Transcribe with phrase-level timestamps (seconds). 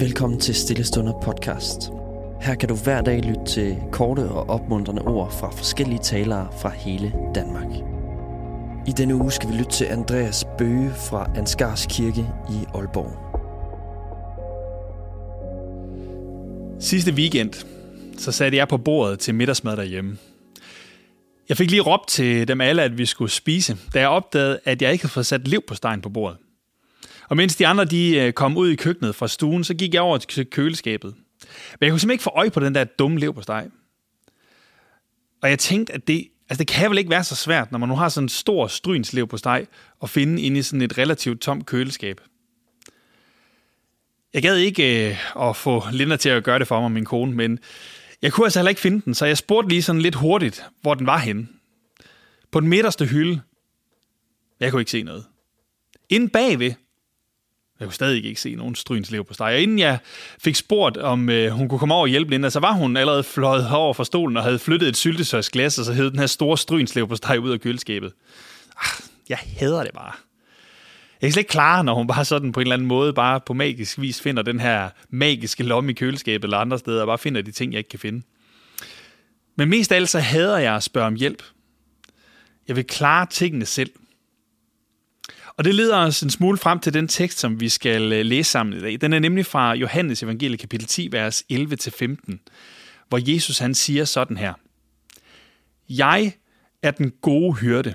[0.00, 1.90] Velkommen til Stillestunder podcast.
[2.40, 6.68] Her kan du hver dag lytte til korte og opmuntrende ord fra forskellige talere fra
[6.68, 7.66] hele Danmark.
[8.86, 13.12] I denne uge skal vi lytte til Andreas Bøge fra Ansgars Kirke i Aalborg.
[16.80, 17.52] Sidste weekend,
[18.18, 20.18] så satte jeg på bordet til middagsmad derhjemme.
[21.48, 24.82] Jeg fik lige råbt til dem alle, at vi skulle spise, da jeg opdagede, at
[24.82, 26.38] jeg ikke havde fået sat liv på stegen på bordet.
[27.28, 30.02] Og mens de andre de øh, kom ud i køkkenet fra stuen, så gik jeg
[30.02, 31.14] over til køleskabet.
[31.80, 33.66] Men jeg kunne simpelthen ikke få øje på den der dumme lev på steg.
[35.42, 37.88] Og jeg tænkte, at det, altså det kan vel ikke være så svært, når man
[37.88, 39.66] nu har sådan en stor strynslev på steg,
[40.02, 42.20] at finde inde i sådan et relativt tomt køleskab.
[44.34, 47.32] Jeg gad ikke øh, at få Linda til at gøre det for mig, min kone,
[47.32, 47.58] men
[48.22, 50.94] jeg kunne altså heller ikke finde den, så jeg spurgte lige sådan lidt hurtigt, hvor
[50.94, 51.48] den var henne.
[52.50, 53.40] På den midterste hylde.
[54.60, 55.24] Jeg kunne ikke se noget.
[56.08, 56.72] Inden bagved,
[57.80, 59.46] jeg kunne stadig ikke se nogen strynslev på steg.
[59.46, 59.98] Og inden jeg
[60.38, 63.24] fik spurgt, om øh, hun kunne komme over og hjælpe Linda, så var hun allerede
[63.24, 66.58] fløjet over fra stolen og havde flyttet et syltesøjsglas, og så hed den her store
[66.58, 68.12] strynslev på steg ud af køleskabet.
[68.76, 70.12] Ah, jeg hader det bare.
[71.20, 73.40] Jeg kan slet ikke klare, når hun bare sådan på en eller anden måde, bare
[73.40, 77.18] på magisk vis finder den her magiske lomme i køleskabet eller andre steder, og bare
[77.18, 78.22] finder de ting, jeg ikke kan finde.
[79.56, 81.42] Men mest af alt så hader jeg at spørge om hjælp.
[82.68, 83.90] Jeg vil klare tingene selv.
[85.58, 88.50] Og det leder os en smule frem til den tekst, som vi skal øh, læse
[88.50, 89.00] sammen i dag.
[89.00, 92.38] Den er nemlig fra Johannes evangelie kapitel 10, vers 11-15,
[93.08, 94.54] hvor Jesus han siger sådan her.
[95.88, 96.32] Jeg
[96.82, 97.94] er den gode hyrde.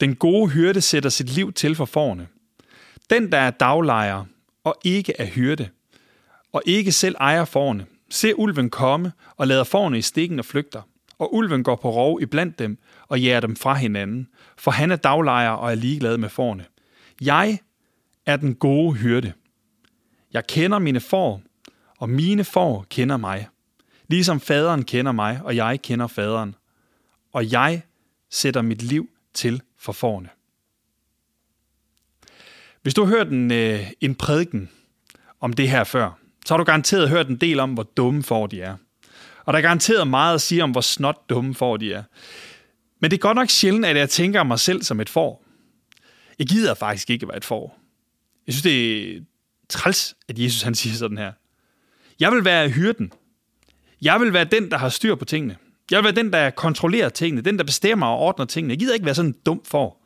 [0.00, 2.26] Den gode hyrde sætter sit liv til for forne.
[3.10, 4.24] Den, der er daglejer
[4.64, 5.68] og ikke er hyrde,
[6.52, 10.82] og ikke selv ejer forne, ser ulven komme og lader forne i stikken og flygter.
[11.18, 14.96] Og ulven går på rov iblandt dem og jager dem fra hinanden, for han er
[14.96, 16.64] daglejer og er ligeglad med forne.
[17.20, 17.58] Jeg
[18.26, 19.32] er den gode hyrde.
[20.32, 21.42] Jeg kender mine får,
[21.98, 23.48] og mine får kender mig.
[24.08, 26.54] Ligesom faderen kender mig, og jeg kender faderen.
[27.32, 27.82] Og jeg
[28.30, 30.28] sætter mit liv til for forne.
[32.82, 34.70] Hvis du har hørt en, øh, en prædiken
[35.40, 38.46] om det her før, så har du garanteret hørt en del om, hvor dumme får
[38.46, 38.76] de er.
[39.44, 42.02] Og der er garanteret meget at sige om, hvor snot dumme får de er.
[43.00, 45.44] Men det er godt nok sjældent, at jeg tænker mig selv som et får.
[46.38, 47.78] Jeg gider faktisk ikke være et får.
[48.46, 49.20] Jeg synes, det er
[49.68, 51.32] træls, at Jesus han siger sådan her.
[52.20, 53.12] Jeg vil være hyrden.
[54.02, 55.56] Jeg vil være den, der har styr på tingene.
[55.90, 58.72] Jeg vil være den, der kontrollerer tingene, den, der bestemmer og ordner tingene.
[58.72, 59.96] Jeg gider ikke være sådan en dum for.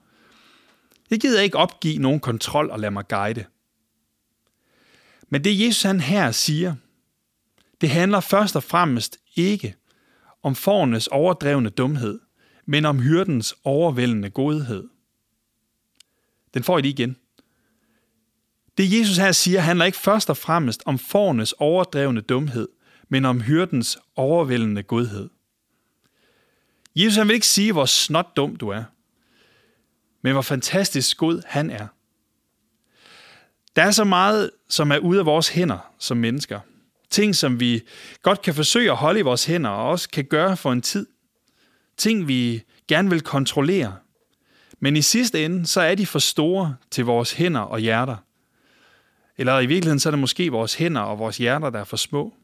[1.11, 3.45] Jeg gider ikke opgive nogen kontrol og lade mig guide.
[5.29, 6.75] Men det Jesus han her siger,
[7.81, 9.75] det handler først og fremmest ikke
[10.43, 12.21] om fornes overdrevne dumhed,
[12.67, 14.89] men om hyrdens overvældende godhed.
[16.55, 17.17] Den får I lige igen.
[18.79, 22.69] Det Jesus her siger, handler ikke først og fremmest om fornes overdrevne dumhed,
[23.09, 25.31] men om hyrdens overvældende godhed.
[26.97, 28.85] Jesus han vil ikke sige, hvor snot dum du er,
[30.23, 31.87] men hvor fantastisk god han er.
[33.77, 36.61] Der er så meget, som er ude af vores hænder som mennesker.
[37.11, 37.83] Ting, som vi
[38.23, 41.07] godt kan forsøge at holde i vores hænder, og også kan gøre for en tid.
[41.97, 43.97] Ting, vi gerne vil kontrollere.
[44.81, 48.17] Men i sidste ende, så er de for store til vores hænder og hjerter.
[49.39, 51.97] Eller i virkeligheden, så er det måske vores hænder og vores hjerter, der er for
[51.97, 52.35] små.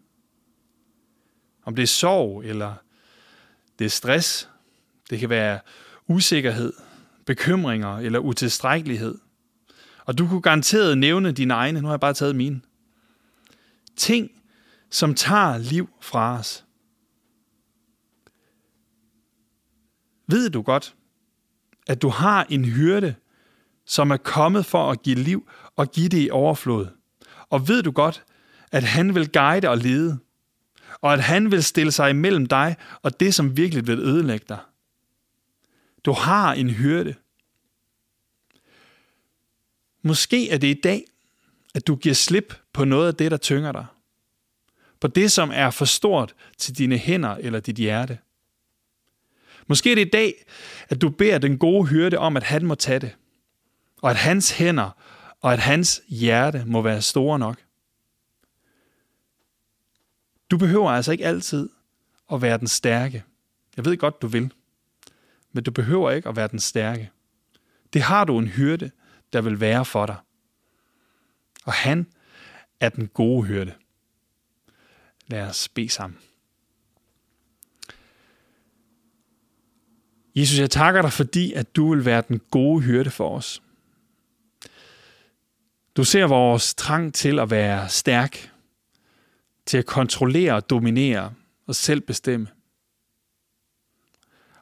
[1.65, 2.75] Om det er sorg, eller
[3.79, 4.49] det er stress,
[5.11, 5.61] det kan være
[6.09, 6.73] usikkerhed,
[7.27, 9.19] bekymringer eller utilstrækkelighed.
[10.05, 12.61] Og du kunne garanteret nævne dine egne, nu har jeg bare taget mine.
[13.97, 14.31] Ting,
[14.94, 16.65] som tager liv fra os.
[20.27, 20.94] Ved du godt,
[21.87, 23.15] at du har en hyrde,
[23.84, 26.87] som er kommet for at give liv og give det i overflod?
[27.50, 28.25] Og ved du godt,
[28.72, 30.19] at han vil guide og lede,
[31.00, 34.60] og at han vil stille sig imellem dig og det, som virkelig vil ødelægge dig?
[36.04, 37.15] Du har en hyrde.
[40.03, 41.04] Måske er det i dag,
[41.74, 43.86] at du giver slip på noget af det, der tynger dig.
[45.04, 48.18] På det, som er for stort til dine hænder eller dit hjerte.
[49.66, 50.45] Måske er det i dag,
[50.89, 53.16] at du beder den gode hyrde om, at han må tage det.
[54.03, 54.91] Og at hans hænder
[55.41, 57.62] og at hans hjerte må være store nok.
[60.51, 61.68] Du behøver altså ikke altid
[62.33, 63.24] at være den stærke.
[63.77, 64.53] Jeg ved godt, du vil.
[65.53, 67.10] Men du behøver ikke at være den stærke.
[67.92, 68.91] Det har du en hyrde,
[69.33, 70.16] der vil være for dig.
[71.65, 72.07] Og han
[72.80, 73.74] er den gode hyrde.
[75.26, 76.18] Lad os bede sammen.
[80.34, 83.62] Jesus, jeg takker dig, fordi at du vil være den gode hyrde for os.
[85.97, 88.50] Du ser vores trang til at være stærk.
[89.66, 91.34] til at kontrollere og dominere
[91.66, 92.47] og selv bestemme.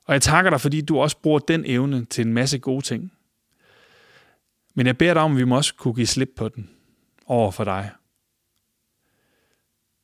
[0.05, 3.13] Og jeg takker dig, fordi du også bruger den evne til en masse gode ting.
[4.75, 6.71] Men jeg beder dig om, at vi må også kunne give slip på den
[7.27, 7.91] over for dig.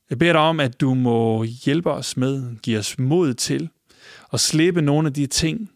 [0.09, 3.69] Jeg beder dig om, at du må hjælpe os med, give os mod til
[4.33, 5.71] at slippe nogle af de ting,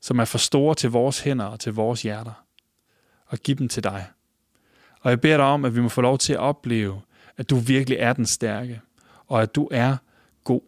[0.00, 2.44] som er for store til vores hænder og til vores hjerter,
[3.26, 4.06] og give dem til dig.
[5.00, 7.00] Og jeg beder dig om, at vi må få lov til at opleve,
[7.36, 8.80] at du virkelig er den stærke,
[9.26, 9.96] og at du er
[10.44, 10.60] god.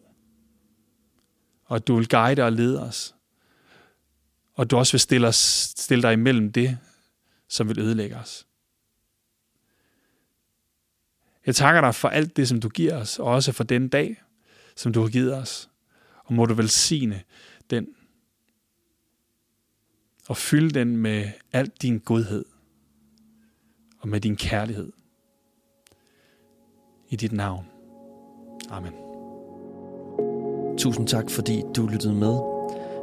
[1.65, 3.15] Og at du vil guide og lede os.
[4.53, 5.35] Og at du også vil stille, os,
[5.77, 6.77] stille dig imellem det,
[7.47, 8.47] som vil ødelægge os.
[11.45, 14.21] Jeg takker dig for alt det, som du giver os, og også for den dag,
[14.75, 15.69] som du har givet os.
[16.25, 17.23] Og må du velsigne
[17.69, 17.87] den,
[20.27, 22.45] og fylde den med al din godhed,
[23.99, 24.91] og med din kærlighed.
[27.09, 27.65] I dit navn.
[28.69, 28.93] Amen.
[30.77, 32.54] Tusind tak, fordi du lyttede med.